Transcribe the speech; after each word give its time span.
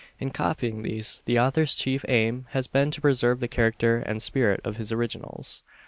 In 0.19 0.31
copying 0.31 0.81
these, 0.81 1.21
the 1.27 1.39
author's 1.39 1.75
chief 1.75 2.03
aim 2.07 2.47
has 2.53 2.65
been 2.65 2.89
to 2.89 3.01
preserve 3.01 3.39
the 3.39 3.47
character 3.47 3.97
and 3.99 4.19
spirit 4.19 4.59
of 4.63 4.77
his 4.77 4.91
originals. 4.91 5.61